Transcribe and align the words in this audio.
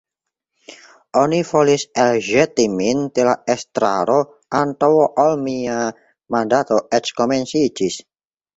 Oni 1.19 1.41
volis 1.49 1.83
elĵeti 2.03 2.65
min 2.79 3.03
de 3.19 3.27
la 3.29 3.35
estraro 3.57 4.17
antaŭ 4.63 4.91
ol 5.27 5.39
mia 5.45 5.79
mandato 6.39 6.83
eĉ 7.01 7.17
komenciĝis! 7.23 8.03